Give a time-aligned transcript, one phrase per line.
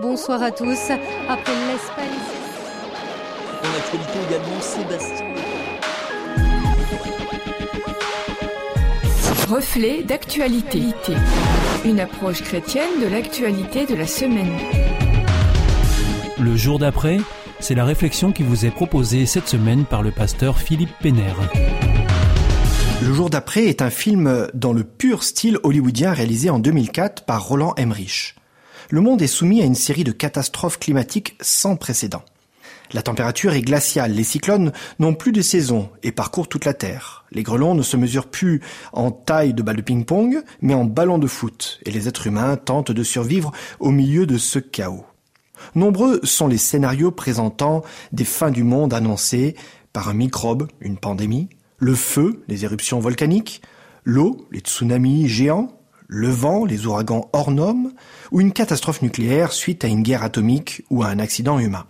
[0.00, 0.90] Bonsoir à tous.
[1.28, 2.06] Après l'Espagne.
[3.62, 5.26] En actualité également, Sébastien.
[9.48, 10.82] Reflet d'actualité.
[11.84, 14.56] Une approche chrétienne de l'actualité de la semaine.
[16.38, 17.18] Le jour d'après,
[17.58, 21.36] c'est la réflexion qui vous est proposée cette semaine par le pasteur Philippe Pénère.
[23.02, 27.46] Le jour d'après est un film dans le pur style hollywoodien réalisé en 2004 par
[27.46, 28.39] Roland Emmerich.
[28.92, 32.24] Le monde est soumis à une série de catastrophes climatiques sans précédent.
[32.92, 37.24] La température est glaciale, les cyclones n'ont plus de saison et parcourent toute la Terre.
[37.30, 38.60] Les grelons ne se mesurent plus
[38.92, 42.56] en taille de balle de ping-pong, mais en ballon de foot, et les êtres humains
[42.56, 45.06] tentent de survivre au milieu de ce chaos.
[45.76, 49.54] Nombreux sont les scénarios présentant des fins du monde annoncées
[49.92, 51.48] par un microbe, une pandémie,
[51.78, 53.62] le feu, les éruptions volcaniques,
[54.02, 55.79] l'eau, les tsunamis géants,
[56.12, 57.92] le vent, les ouragans hors normes,
[58.32, 61.86] ou une catastrophe nucléaire suite à une guerre atomique ou à un accident humain.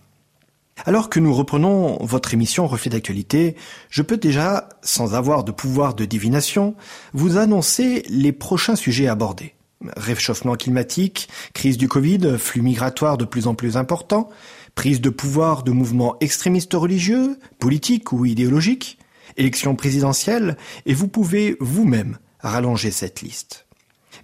[0.84, 3.56] Alors que nous reprenons votre émission Reflet d'actualité,
[3.88, 6.74] je peux déjà, sans avoir de pouvoir de divination,
[7.14, 9.54] vous annoncer les prochains sujets abordés
[9.96, 14.28] réchauffement climatique, crise du Covid, flux migratoires de plus en plus importants,
[14.74, 18.98] prise de pouvoir de mouvements extrémistes religieux, politiques ou idéologiques,
[19.38, 23.66] élections présidentielles, et vous pouvez vous-même rallonger cette liste.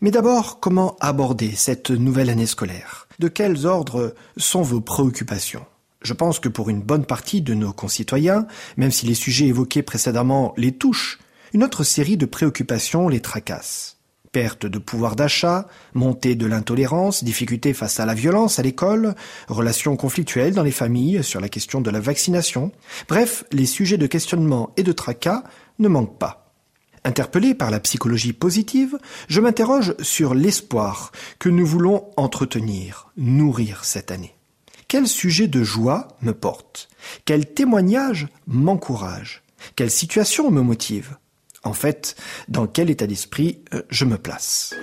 [0.00, 3.08] Mais d'abord, comment aborder cette nouvelle année scolaire?
[3.18, 5.64] De quels ordres sont vos préoccupations?
[6.02, 9.82] Je pense que pour une bonne partie de nos concitoyens, même si les sujets évoqués
[9.82, 11.18] précédemment les touchent,
[11.52, 13.96] une autre série de préoccupations les tracasse
[14.36, 19.14] perte de pouvoir d'achat, montée de l'intolérance, difficultés face à la violence à l'école,
[19.48, 22.70] relations conflictuelles dans les familles sur la question de la vaccination.
[23.08, 25.42] Bref, les sujets de questionnement et de tracas
[25.78, 26.45] ne manquent pas.
[27.06, 34.10] Interpellé par la psychologie positive, je m'interroge sur l'espoir que nous voulons entretenir, nourrir cette
[34.10, 34.34] année.
[34.88, 36.88] Quel sujet de joie me porte?
[37.24, 39.44] Quel témoignage m'encourage?
[39.76, 41.16] Quelle situation me motive?
[41.62, 42.16] En fait,
[42.48, 44.74] dans quel état d'esprit euh, je me place?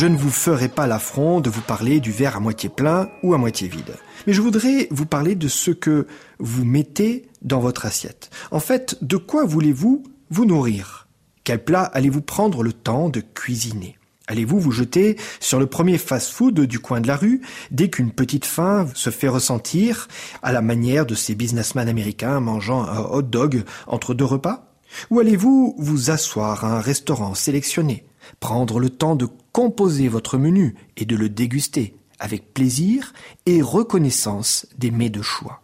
[0.00, 3.34] Je ne vous ferai pas l'affront de vous parler du verre à moitié plein ou
[3.34, 3.98] à moitié vide.
[4.26, 6.06] Mais je voudrais vous parler de ce que
[6.38, 8.30] vous mettez dans votre assiette.
[8.50, 11.06] En fait, de quoi voulez-vous vous nourrir?
[11.44, 13.98] Quel plat allez-vous prendre le temps de cuisiner?
[14.26, 18.46] Allez-vous vous jeter sur le premier fast-food du coin de la rue dès qu'une petite
[18.46, 20.08] faim se fait ressentir
[20.42, 24.72] à la manière de ces businessmen américains mangeant un hot dog entre deux repas?
[25.10, 28.06] Ou allez-vous vous asseoir à un restaurant sélectionné,
[28.40, 33.12] prendre le temps de composer votre menu et de le déguster avec plaisir
[33.46, 35.62] et reconnaissance des mets de choix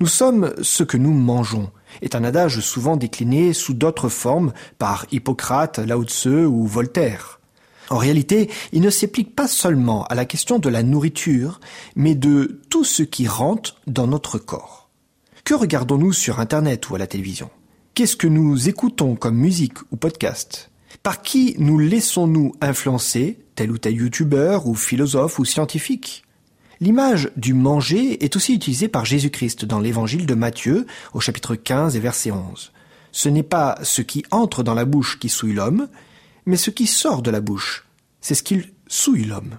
[0.00, 1.70] Nous sommes ce que nous mangeons
[2.02, 7.40] est un adage souvent décliné sous d'autres formes par Hippocrate, Lao Tse ou Voltaire.
[7.90, 11.60] En réalité, il ne s'applique pas seulement à la question de la nourriture,
[11.96, 14.90] mais de tout ce qui rentre dans notre corps.
[15.44, 17.50] Que regardons-nous sur Internet ou à la télévision?
[17.94, 20.70] Qu'est-ce que nous écoutons comme musique ou podcast?
[21.02, 26.24] Par qui nous laissons-nous influencer, tel ou tel youtubeur ou philosophe ou scientifique?
[26.80, 31.96] L'image du manger est aussi utilisée par Jésus-Christ dans l'évangile de Matthieu au chapitre 15
[31.96, 32.72] et verset 11.
[33.12, 35.88] Ce n'est pas ce qui entre dans la bouche qui souille l'homme,
[36.46, 37.86] mais ce qui sort de la bouche,
[38.20, 39.58] c'est ce qu'il souille l'homme.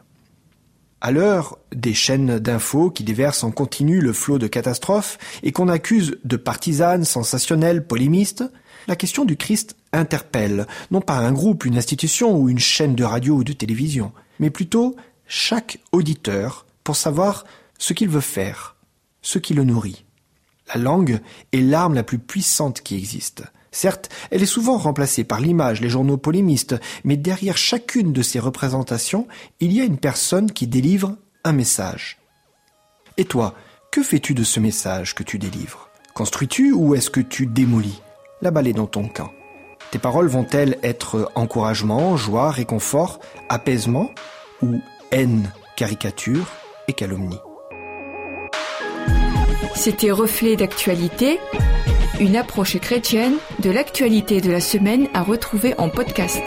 [1.05, 5.67] À l'heure des chaînes d'infos qui déversent en continu le flot de catastrophes et qu'on
[5.67, 8.43] accuse de partisanes, sensationnelles, polémistes,
[8.87, 13.03] la question du Christ interpelle, non pas un groupe, une institution ou une chaîne de
[13.03, 14.95] radio ou de télévision, mais plutôt
[15.27, 17.45] chaque auditeur pour savoir
[17.77, 18.75] ce qu'il veut faire,
[19.21, 20.05] ce qui le nourrit.
[20.73, 21.19] La langue
[21.51, 23.43] est l'arme la plus puissante qui existe.
[23.75, 28.39] Certes, elle est souvent remplacée par l'image, les journaux polémistes, mais derrière chacune de ces
[28.39, 29.27] représentations,
[29.59, 32.17] il y a une personne qui délivre un message.
[33.17, 33.53] Et toi,
[33.91, 35.89] que fais-tu de ce message que tu délivres?
[36.13, 38.01] Construis-tu ou est-ce que tu démolis
[38.41, 39.33] La balle est dans ton camp?
[39.91, 43.19] Tes paroles vont-elles être encouragement, joie, réconfort,
[43.49, 44.09] apaisement
[44.61, 44.79] ou
[45.11, 46.47] haine, caricature
[46.87, 47.41] et calomnie?
[49.75, 51.39] C'était Reflet d'actualité
[52.19, 56.41] une approche chrétienne de l'actualité de la semaine à retrouver en podcast.